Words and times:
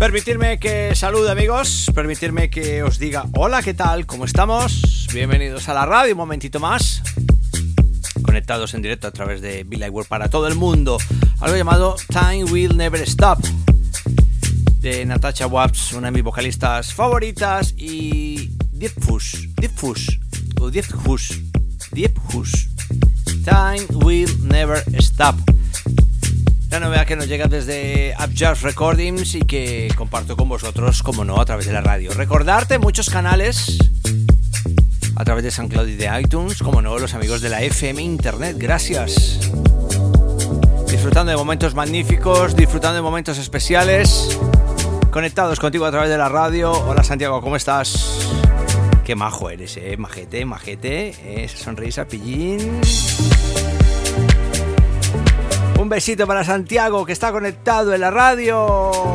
Permitirme 0.00 0.58
que 0.58 0.94
salude 0.94 1.30
amigos, 1.30 1.90
permitirme 1.94 2.48
que 2.48 2.82
os 2.82 2.98
diga 2.98 3.26
hola, 3.34 3.62
¿qué 3.62 3.74
tal? 3.74 4.06
¿Cómo 4.06 4.24
estamos? 4.24 5.06
Bienvenidos 5.12 5.68
a 5.68 5.74
la 5.74 5.84
radio, 5.84 6.14
un 6.14 6.16
momentito 6.16 6.58
más. 6.58 7.02
Conectados 8.22 8.72
en 8.72 8.80
directo 8.80 9.08
a 9.08 9.10
través 9.10 9.42
de 9.42 9.62
Bill 9.62 9.84
World 9.90 10.08
para 10.08 10.30
todo 10.30 10.48
el 10.48 10.54
mundo. 10.54 10.96
Algo 11.40 11.54
llamado 11.54 11.96
Time 12.08 12.44
Will 12.44 12.78
Never 12.78 13.02
Stop. 13.02 13.40
De 14.78 15.04
Natasha 15.04 15.46
Watts, 15.46 15.92
una 15.92 16.06
de 16.06 16.12
mis 16.12 16.22
vocalistas 16.22 16.94
favoritas. 16.94 17.74
Y 17.76 18.52
Deep 18.72 18.98
Fush. 19.02 19.48
O. 20.60 20.70
Deep 20.70 20.86
Hush. 21.04 22.68
Time 23.44 23.84
Will 24.02 24.48
Never 24.48 24.82
Stop. 24.96 25.36
La 26.70 26.78
novedad 26.78 27.04
que 27.04 27.16
nos 27.16 27.26
llega 27.26 27.48
desde 27.48 28.14
Upjust 28.16 28.62
Recordings 28.62 29.34
y 29.34 29.40
que 29.40 29.92
comparto 29.96 30.36
con 30.36 30.48
vosotros, 30.48 31.02
como 31.02 31.24
no, 31.24 31.40
a 31.40 31.44
través 31.44 31.66
de 31.66 31.72
la 31.72 31.80
radio. 31.80 32.12
Recordarte 32.14 32.78
muchos 32.78 33.10
canales 33.10 33.76
a 35.16 35.24
través 35.24 35.42
de 35.42 35.50
SoundCloud 35.50 35.88
y 35.88 35.96
de 35.96 36.08
iTunes, 36.20 36.58
como 36.58 36.80
no, 36.80 36.96
los 37.00 37.14
amigos 37.14 37.40
de 37.40 37.48
la 37.48 37.60
FM 37.60 38.00
Internet. 38.00 38.54
Gracias. 38.56 39.40
Disfrutando 40.88 41.32
de 41.32 41.36
momentos 41.36 41.74
magníficos, 41.74 42.54
disfrutando 42.54 42.94
de 42.94 43.02
momentos 43.02 43.36
especiales. 43.38 44.38
Conectados 45.10 45.58
contigo 45.58 45.86
a 45.86 45.90
través 45.90 46.08
de 46.08 46.18
la 46.18 46.28
radio. 46.28 46.70
Hola 46.70 47.02
Santiago, 47.02 47.40
¿cómo 47.40 47.56
estás? 47.56 48.28
Qué 49.04 49.16
majo 49.16 49.50
eres, 49.50 49.76
eh. 49.76 49.96
Majete, 49.96 50.44
majete. 50.44 51.42
Esa 51.44 51.56
sonrisa, 51.56 52.06
pillín. 52.06 52.80
Un 55.80 55.88
besito 55.88 56.26
para 56.26 56.44
Santiago 56.44 57.06
que 57.06 57.12
está 57.14 57.32
conectado 57.32 57.94
en 57.94 58.02
la 58.02 58.10
radio. 58.10 59.14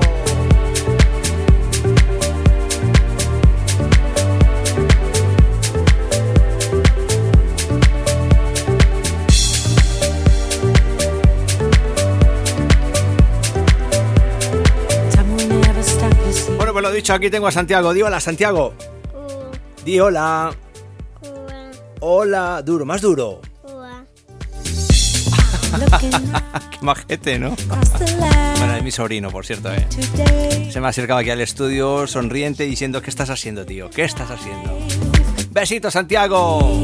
Bueno, 16.57 16.73
pues 16.73 16.81
lo 16.81 16.91
dicho, 16.91 17.13
aquí 17.13 17.29
tengo 17.29 17.45
a 17.45 17.51
Santiago. 17.51 17.93
Di 17.93 18.01
hola, 18.01 18.19
Santiago. 18.19 18.73
Di 19.85 19.99
hola. 19.99 20.51
Hola, 21.99 22.63
duro, 22.63 22.85
más 22.85 23.01
duro. 23.01 23.54
Qué 26.71 26.77
majete, 26.81 27.39
¿no? 27.39 27.55
Bueno, 28.57 28.75
es 28.75 28.83
mi 28.83 28.91
sobrino, 28.91 29.29
por 29.29 29.45
cierto, 29.45 29.71
¿eh? 29.73 29.87
Se 30.71 30.79
me 30.79 30.87
ha 30.87 30.89
acercado 30.89 31.19
aquí 31.19 31.29
al 31.29 31.41
estudio 31.41 32.07
sonriente 32.07 32.63
diciendo 32.63 33.01
¿Qué 33.01 33.09
estás 33.09 33.29
haciendo, 33.29 33.65
tío? 33.65 33.89
¿Qué 33.89 34.03
estás 34.03 34.29
haciendo? 34.31 34.79
Besito, 35.51 35.91
Santiago. 35.91 36.81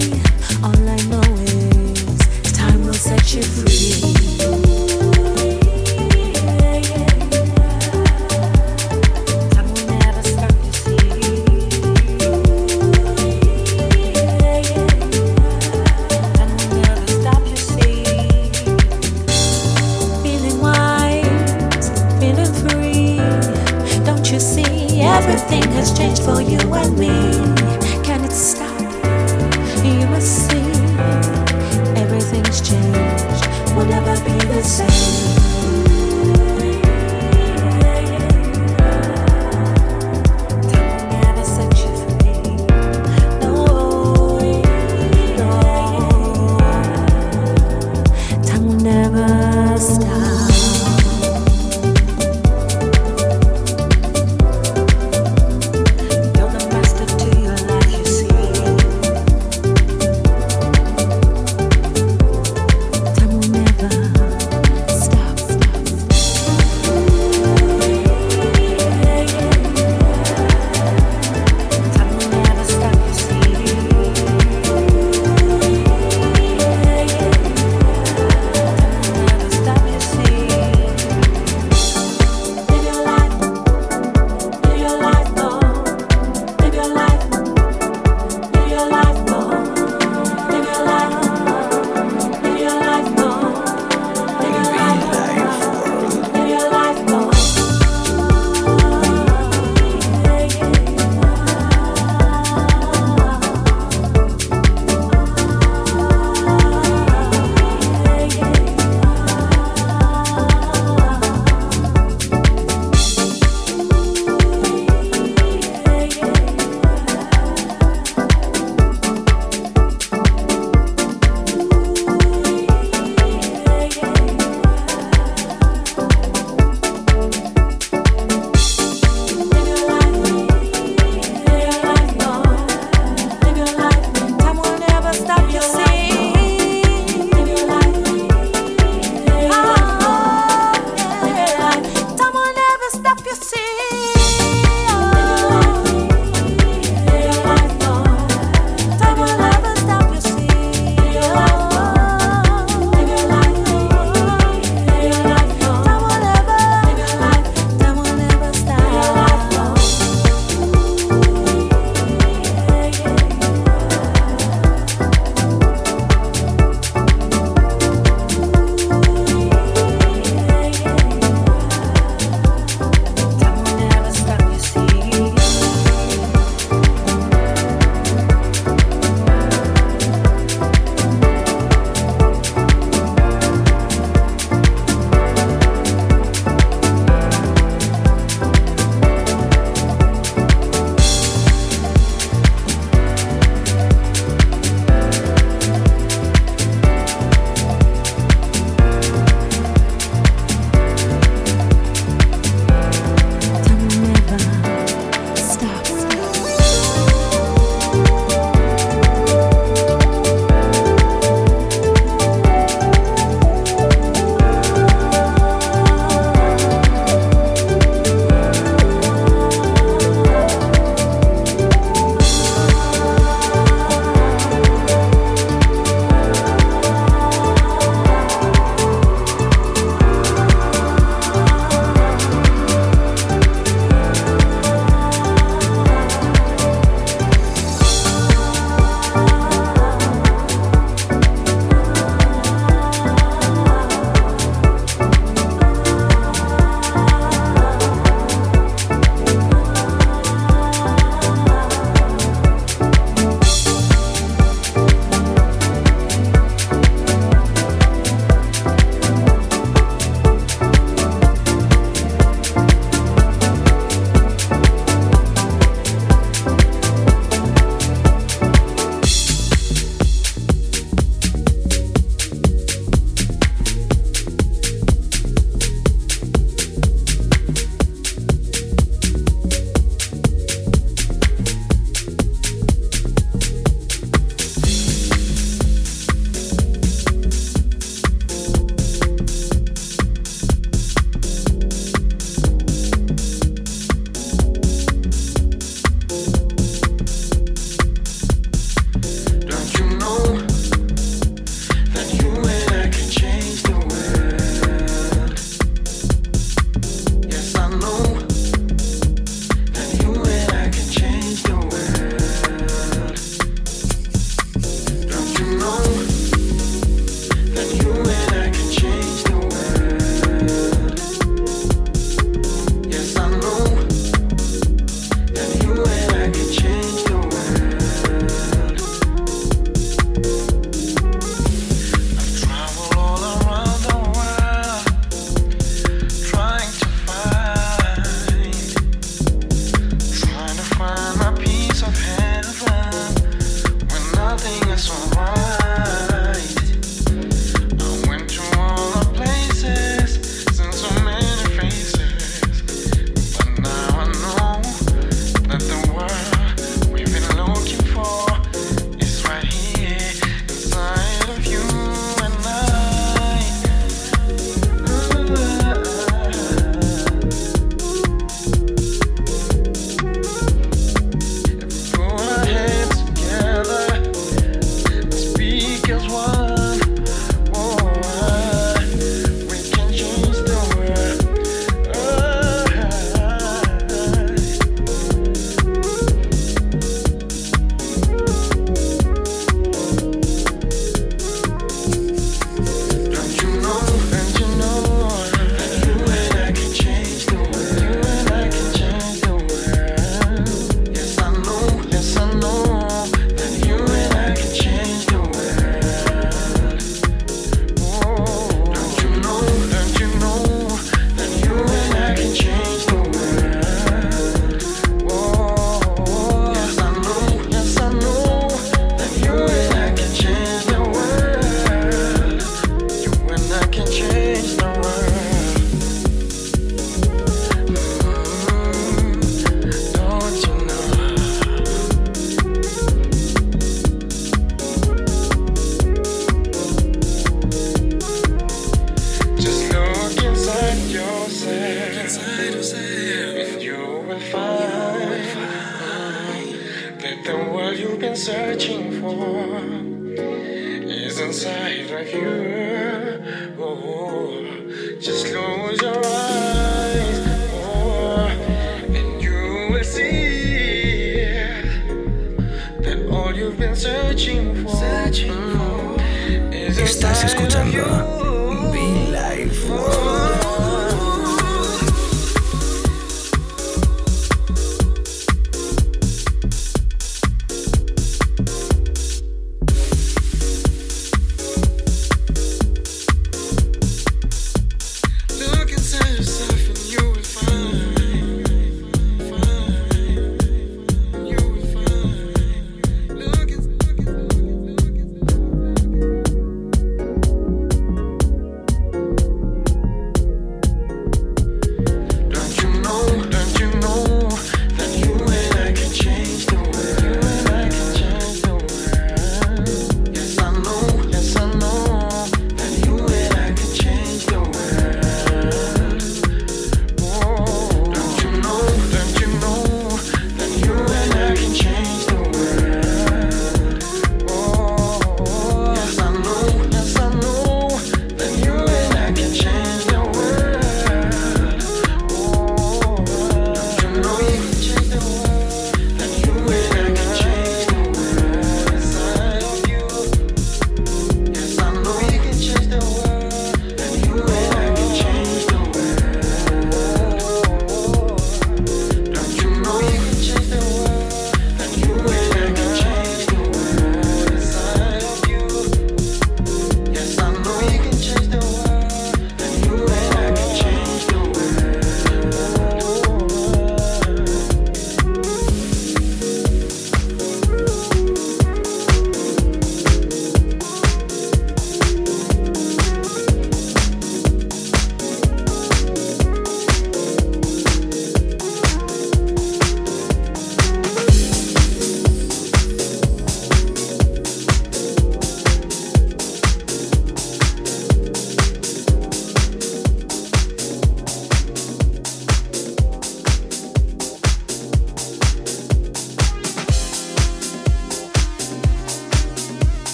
change 26.01 26.19
for 26.21 26.41
you 26.41 26.57
and 26.73 26.97
me. 26.97 27.30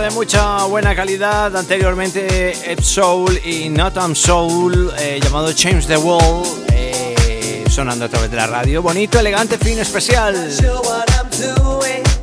De 0.00 0.10
mucha 0.10 0.64
buena 0.64 0.94
calidad. 0.94 1.54
Anteriormente 1.54 2.52
Ed 2.70 2.80
Soul 2.82 3.38
y 3.44 3.68
Not 3.68 3.94
Soul, 4.14 4.90
eh, 4.98 5.20
llamado 5.22 5.52
Change 5.52 5.86
the 5.86 5.96
Wall, 5.98 6.42
eh, 6.72 7.64
sonando 7.68 8.06
a 8.06 8.08
través 8.08 8.30
de 8.30 8.36
la 8.36 8.46
radio. 8.46 8.80
Bonito, 8.80 9.18
elegante, 9.18 9.58
fin 9.58 9.78
especial. 9.78 10.34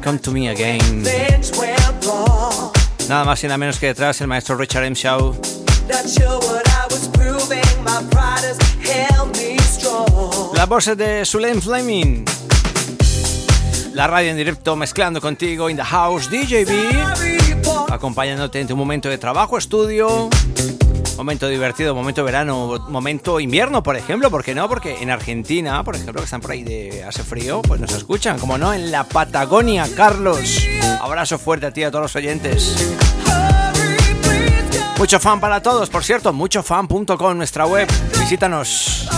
Come 0.04 0.20
to 0.20 0.32
me 0.32 0.50
again. 0.50 1.04
Nada 3.08 3.26
más 3.26 3.44
y 3.44 3.48
nada 3.48 3.58
menos 3.58 3.78
que 3.78 3.88
detrás 3.88 4.20
el 4.22 4.28
maestro 4.28 4.58
Richard 4.58 4.86
M. 4.86 4.96
Shaw. 4.96 5.36
La 10.56 10.66
voz 10.66 10.98
de 10.98 11.26
Suleim 11.26 11.62
Fleming. 11.62 12.26
La 13.94 14.08
radio 14.08 14.32
en 14.32 14.38
directo 14.38 14.76
mezclando 14.76 15.22
contigo 15.22 15.70
in 15.70 15.78
the 15.78 15.84
house 15.84 16.30
DJB 16.30 17.29
acompañándote 18.00 18.62
en 18.62 18.68
tu 18.68 18.78
momento 18.78 19.10
de 19.10 19.18
trabajo, 19.18 19.58
estudio, 19.58 20.30
momento 21.18 21.50
divertido, 21.50 21.94
momento 21.94 22.24
verano, 22.24 22.86
momento 22.88 23.42
invierno, 23.42 23.84
por 23.84 23.98
ejemplo, 23.98 24.32
¿por 24.32 24.42
qué 24.42 24.56
no? 24.56 24.70
Porque 24.70 25.04
en 25.04 25.10
Argentina, 25.10 25.84
por 25.84 25.96
ejemplo, 25.98 26.22
que 26.22 26.24
están 26.24 26.40
por 26.40 26.52
ahí 26.52 26.64
de 26.64 27.04
hace 27.04 27.24
frío, 27.24 27.62
pues 27.62 27.82
nos 27.82 27.92
escuchan, 27.92 28.40
como 28.40 28.58
no, 28.58 28.74
en 28.74 28.90
la 28.90 29.04
Patagonia, 29.04 29.86
Carlos. 29.98 30.66
Abrazo 31.02 31.38
fuerte 31.38 31.66
a 31.66 31.72
ti, 31.72 31.84
a 31.84 31.92
todos 31.92 32.04
los 32.04 32.16
oyentes. 32.16 32.96
Mucho 34.98 35.20
fan 35.20 35.42
para 35.42 35.62
todos, 35.62 35.90
por 35.90 36.06
cierto, 36.06 36.32
muchofan.com, 36.32 37.36
nuestra 37.36 37.66
web. 37.66 37.86
Visítanos. 38.18 39.10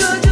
You're 0.00 0.29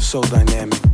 So 0.00 0.22
dynamic. 0.22 0.93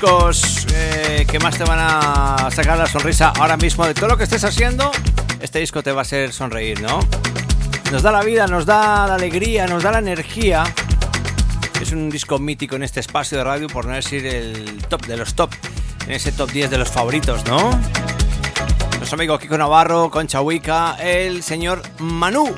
discos 0.00 0.66
eh, 0.74 1.26
que 1.30 1.38
más 1.38 1.56
te 1.56 1.64
van 1.64 1.78
a 1.80 2.50
sacar 2.50 2.76
la 2.76 2.86
sonrisa 2.86 3.32
ahora 3.38 3.56
mismo 3.56 3.86
de 3.86 3.94
todo 3.94 4.08
lo 4.08 4.18
que 4.18 4.24
estés 4.24 4.44
haciendo, 4.44 4.90
este 5.40 5.60
disco 5.60 5.82
te 5.82 5.90
va 5.90 6.00
a 6.00 6.02
hacer 6.02 6.34
sonreír, 6.34 6.82
¿no? 6.82 7.00
Nos 7.90 8.02
da 8.02 8.12
la 8.12 8.22
vida, 8.22 8.46
nos 8.46 8.66
da 8.66 9.06
la 9.06 9.14
alegría, 9.14 9.66
nos 9.66 9.82
da 9.82 9.92
la 9.92 10.00
energía. 10.00 10.64
Es 11.80 11.92
un 11.92 12.10
disco 12.10 12.38
mítico 12.38 12.76
en 12.76 12.82
este 12.82 13.00
espacio 13.00 13.38
de 13.38 13.44
radio, 13.44 13.68
por 13.68 13.86
no 13.86 13.94
decir 13.94 14.26
el 14.26 14.84
top 14.86 15.06
de 15.06 15.16
los 15.16 15.34
top, 15.34 15.50
en 16.06 16.12
ese 16.12 16.30
top 16.30 16.50
10 16.50 16.68
de 16.68 16.76
los 16.76 16.90
favoritos, 16.90 17.46
¿no? 17.46 17.70
Nuestro 18.98 19.16
amigo 19.16 19.38
Kiko 19.38 19.56
Navarro, 19.56 20.10
Concha 20.10 20.42
Huica, 20.42 20.96
el 21.00 21.42
señor 21.42 21.80
Manu. 22.00 22.54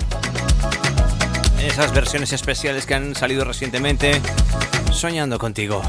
Esas 1.63 1.93
versiones 1.93 2.33
especiales 2.33 2.85
que 2.85 2.95
han 2.95 3.15
salido 3.15 3.45
recientemente, 3.45 4.21
soñando 4.91 5.39
contigo. 5.39 5.83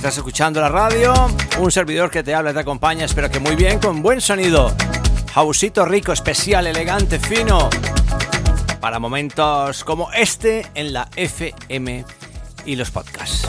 Estás 0.00 0.16
escuchando 0.16 0.62
la 0.62 0.70
radio, 0.70 1.12
un 1.58 1.70
servidor 1.70 2.10
que 2.10 2.22
te 2.22 2.34
habla 2.34 2.52
y 2.52 2.54
te 2.54 2.60
acompaña, 2.60 3.04
espero 3.04 3.30
que 3.30 3.38
muy 3.38 3.54
bien, 3.54 3.78
con 3.78 4.00
buen 4.00 4.22
sonido. 4.22 4.74
Hausito 5.34 5.84
rico, 5.84 6.10
especial, 6.10 6.66
elegante, 6.66 7.18
fino. 7.18 7.68
Para 8.80 8.98
momentos 8.98 9.84
como 9.84 10.10
este 10.12 10.66
en 10.72 10.94
la 10.94 11.06
FM 11.16 12.06
y 12.64 12.76
los 12.76 12.90
podcasts. 12.90 13.46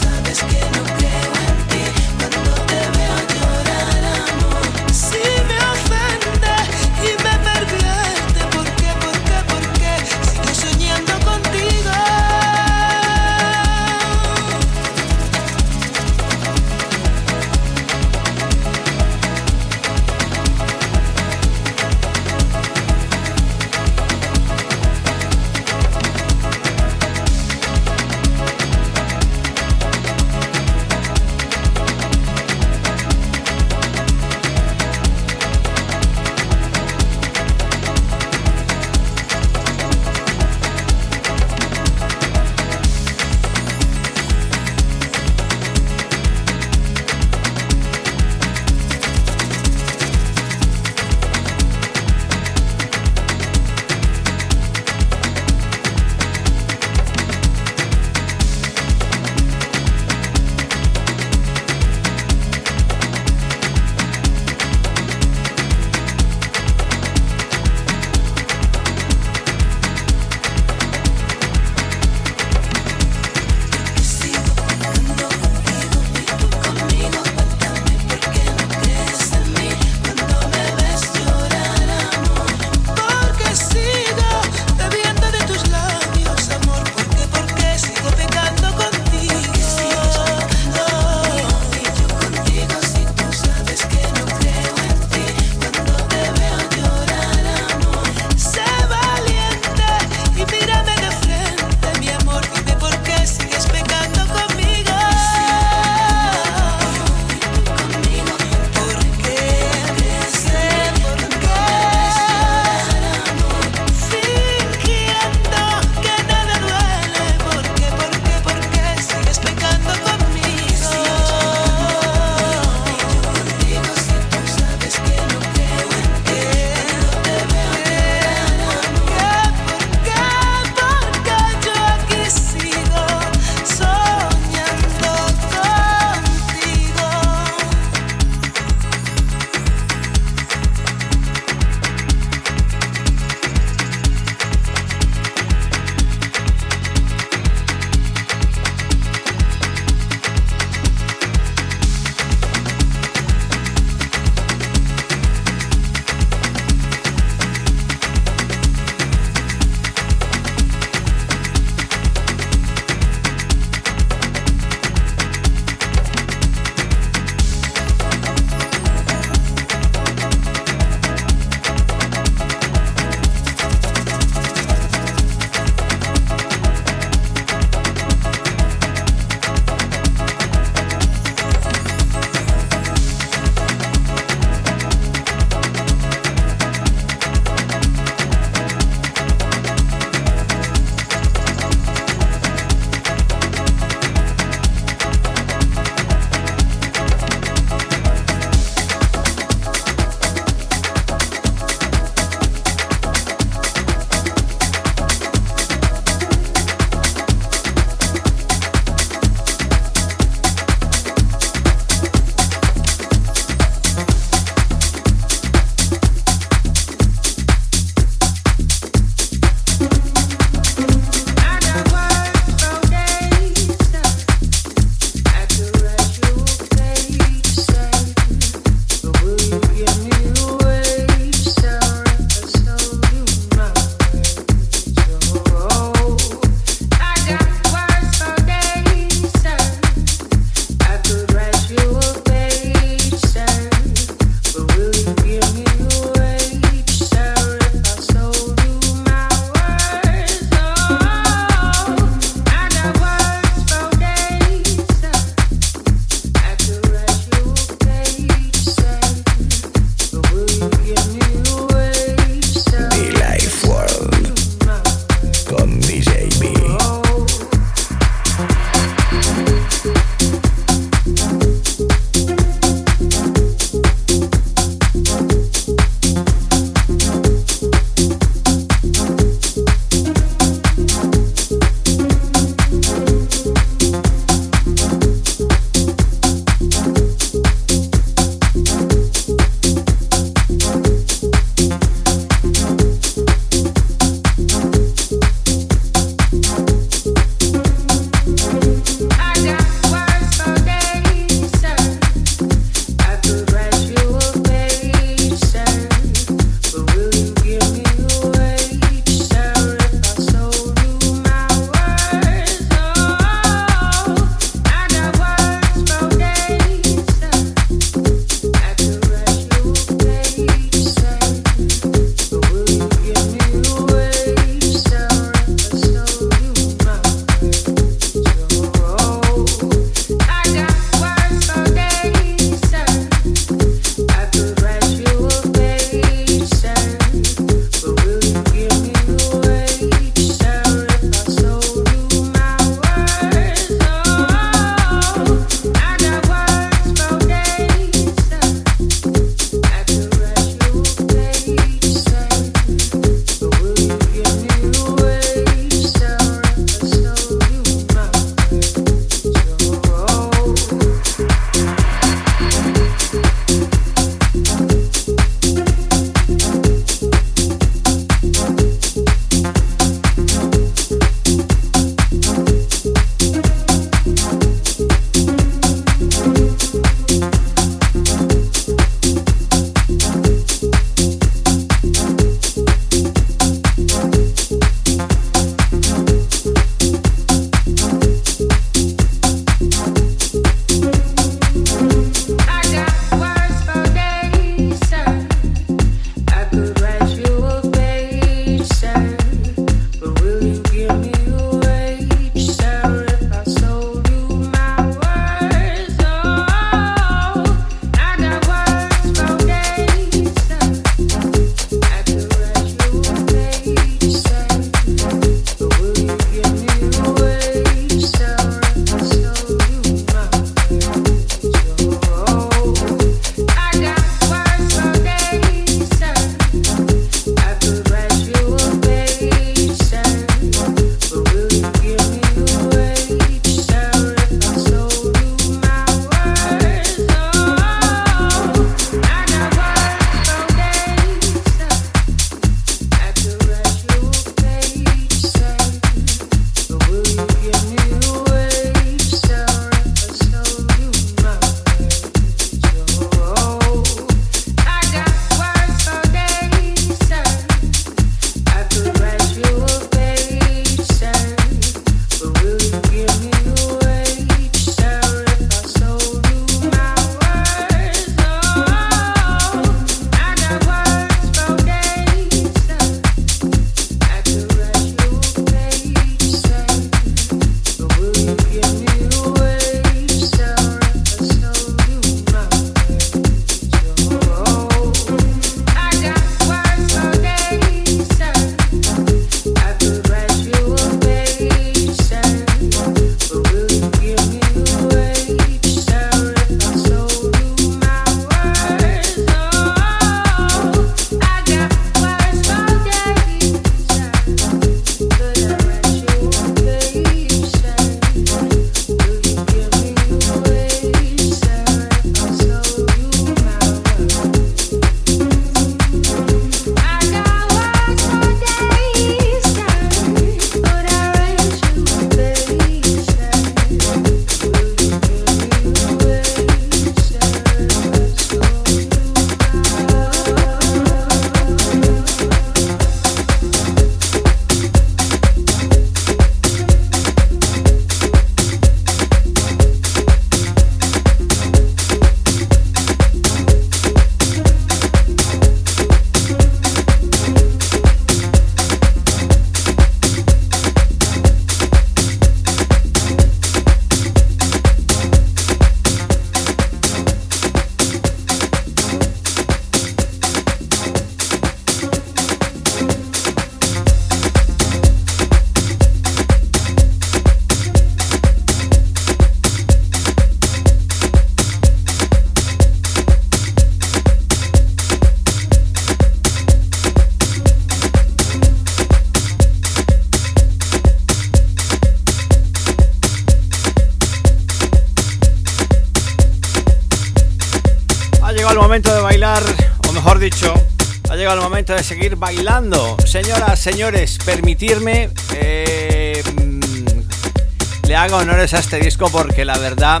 Bailando. 592.18 592.96
Señoras, 593.04 593.60
señores, 593.60 594.18
permitirme 594.24 595.10
eh, 595.34 596.22
mm, 596.34 597.86
le 597.88 597.96
haga 597.96 598.16
honores 598.16 598.54
a 598.54 598.58
este 598.58 598.78
disco 598.78 599.08
porque 599.10 599.44
la 599.44 599.58
verdad, 599.58 600.00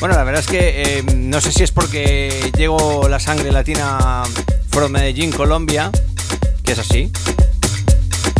bueno, 0.00 0.14
la 0.14 0.24
verdad 0.24 0.40
es 0.40 0.46
que 0.46 0.82
eh, 0.82 1.02
no 1.14 1.40
sé 1.40 1.52
si 1.52 1.62
es 1.62 1.70
porque 1.70 2.50
llego 2.56 3.08
la 3.08 3.20
sangre 3.20 3.52
latina 3.52 4.22
from 4.70 4.92
Medellín, 4.92 5.30
Colombia, 5.32 5.90
que 6.64 6.72
es 6.72 6.78
así. 6.78 7.12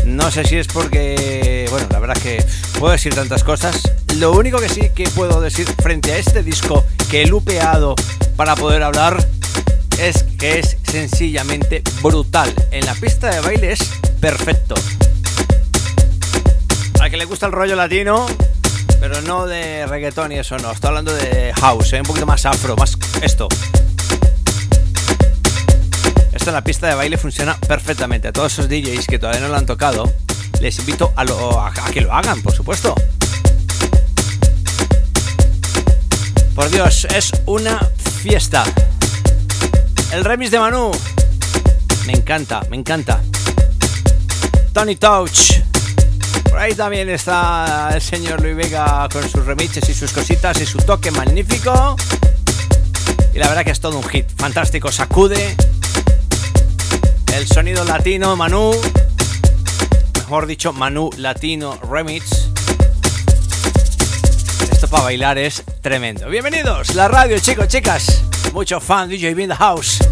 No 0.04 0.30
sé 0.30 0.44
si 0.44 0.56
es 0.56 0.66
porque, 0.66 1.66
bueno, 1.70 1.86
la 1.90 1.98
verdad 2.00 2.16
es 2.16 2.22
que 2.22 2.44
puedo 2.78 2.92
decir 2.92 3.14
tantas 3.14 3.44
cosas. 3.44 3.80
Lo 4.16 4.32
único 4.32 4.58
que 4.58 4.68
sí 4.68 4.90
que 4.94 5.04
puedo 5.10 5.40
decir 5.40 5.66
frente 5.82 6.12
a 6.12 6.18
este 6.18 6.42
disco 6.42 6.84
que 7.10 7.22
he 7.22 7.26
lupeado 7.26 7.94
para 8.36 8.56
poder 8.56 8.82
hablar 8.82 9.24
es 10.02 10.24
que 10.36 10.58
es 10.58 10.76
sencillamente 10.82 11.80
brutal. 12.02 12.52
En 12.72 12.84
la 12.84 12.94
pista 12.94 13.30
de 13.30 13.40
baile 13.40 13.72
es 13.72 13.84
perfecto. 14.20 14.74
Al 17.00 17.08
que 17.08 17.16
le 17.16 17.24
gusta 17.24 17.46
el 17.46 17.52
rollo 17.52 17.76
latino, 17.76 18.26
pero 18.98 19.20
no 19.22 19.46
de 19.46 19.86
reggaetón 19.86 20.32
y 20.32 20.38
eso 20.38 20.58
no. 20.58 20.72
Estoy 20.72 20.88
hablando 20.88 21.14
de 21.14 21.52
house, 21.54 21.92
¿eh? 21.92 22.00
un 22.00 22.06
poquito 22.06 22.26
más 22.26 22.44
afro, 22.46 22.74
más 22.76 22.98
esto. 23.22 23.46
Esto 26.32 26.50
en 26.50 26.54
la 26.54 26.64
pista 26.64 26.88
de 26.88 26.94
baile 26.96 27.16
funciona 27.16 27.56
perfectamente. 27.56 28.28
A 28.28 28.32
todos 28.32 28.54
esos 28.54 28.68
DJs 28.68 29.06
que 29.06 29.20
todavía 29.20 29.40
no 29.40 29.48
lo 29.48 29.56
han 29.56 29.66
tocado, 29.66 30.12
les 30.60 30.80
invito 30.80 31.12
a, 31.14 31.22
a 31.22 31.90
que 31.92 32.00
lo 32.00 32.12
hagan, 32.12 32.42
por 32.42 32.52
supuesto. 32.52 32.96
Por 36.56 36.70
Dios, 36.70 37.06
es 37.14 37.30
una 37.46 37.78
fiesta. 38.20 38.64
El 40.12 40.24
remix 40.24 40.50
de 40.50 40.58
Manu. 40.60 40.92
Me 42.06 42.12
encanta, 42.12 42.60
me 42.70 42.76
encanta. 42.76 43.20
Tony 44.72 44.94
Touch. 44.96 45.60
Por 46.48 46.58
ahí 46.58 46.74
también 46.74 47.08
está 47.08 47.90
el 47.94 48.00
señor 48.00 48.40
Luis 48.40 48.54
Vega 48.54 49.08
con 49.10 49.28
sus 49.28 49.44
remixes 49.44 49.88
y 49.88 49.94
sus 49.94 50.12
cositas 50.12 50.60
y 50.60 50.66
su 50.66 50.78
toque 50.78 51.10
magnífico. 51.10 51.96
Y 53.34 53.38
la 53.38 53.48
verdad 53.48 53.64
que 53.64 53.70
es 53.70 53.80
todo 53.80 53.98
un 53.98 54.04
hit. 54.04 54.26
Fantástico, 54.36 54.92
sacude. 54.92 55.56
El 57.34 57.48
sonido 57.48 57.84
latino, 57.84 58.36
Manu. 58.36 58.72
Mejor 60.14 60.46
dicho, 60.46 60.72
Manu 60.72 61.10
Latino 61.16 61.78
Remix 61.90 62.52
para 64.92 65.04
bailar 65.04 65.38
es 65.38 65.64
tremendo. 65.80 66.28
Bienvenidos, 66.28 66.94
la 66.94 67.08
radio, 67.08 67.38
chicos, 67.38 67.66
chicas. 67.66 68.22
Mucho 68.52 68.78
fan, 68.80 69.08
DJ 69.08 70.11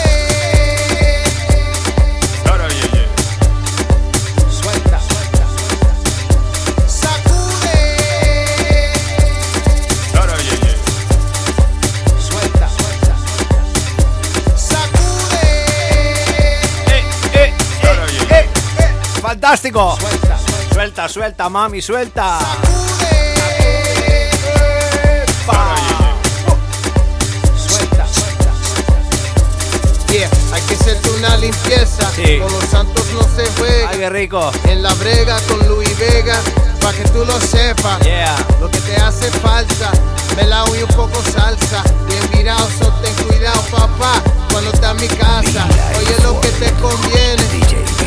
house. 19.41 21.11
suelta, 21.11 21.49
mami, 21.49 21.81
suelta. 21.81 22.39
Suelta. 27.57 28.05
Yeah, 30.09 30.29
hay 30.53 30.61
que 30.63 30.73
hacerte 30.75 31.09
una 31.11 31.37
limpieza. 31.37 32.11
Con 32.39 32.51
los 32.51 32.65
santos 32.65 33.05
no 33.13 33.21
se 33.35 33.49
juega. 33.57 33.89
Ay, 33.89 33.97
qué 33.97 34.09
rico. 34.09 34.51
En 34.65 34.83
la 34.83 34.93
brega 34.95 35.37
con 35.47 35.67
Luis 35.67 35.97
Vega, 35.97 36.39
para 36.81 36.97
que 36.97 37.03
tú 37.09 37.25
lo 37.25 37.39
sepas. 37.39 37.99
Yeah. 38.01 38.35
Lo 38.59 38.69
que 38.69 38.79
te 38.79 38.95
hace 38.97 39.31
falta, 39.31 39.91
melao 40.35 40.75
y 40.75 40.83
un 40.83 40.89
poco 40.89 41.21
salsa. 41.31 41.83
Bien 42.07 42.29
virado, 42.31 42.69
so 42.79 42.93
ten 43.01 43.13
cuidado, 43.25 43.61
papá. 43.71 44.21
Cuando 44.51 44.71
está 44.71 44.91
en 44.91 44.97
mi 44.97 45.07
casa, 45.07 45.65
oye 45.97 46.15
lo 46.23 46.39
que 46.41 46.49
te 46.49 46.71
conviene. 46.73 48.00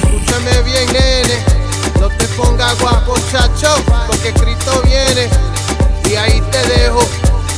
No 2.00 2.08
te 2.08 2.26
pongas 2.28 2.76
guapo, 2.80 3.14
chacho, 3.30 3.72
porque 4.08 4.32
Cristo 4.32 4.82
viene 4.82 5.30
y 6.10 6.16
ahí 6.16 6.40
te 6.50 6.58
dejo. 6.68 6.98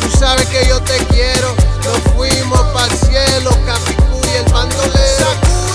Tú 0.00 0.18
sabes 0.18 0.46
que 0.46 0.66
yo 0.68 0.78
te 0.82 0.98
quiero. 1.06 1.54
Nos 1.84 2.14
fuimos 2.14 2.60
para 2.74 2.92
el 2.92 2.98
cielo, 2.98 3.50
Capicú 3.64 4.20
y 4.24 4.36
el 4.36 4.52
bandolero. 4.52 5.65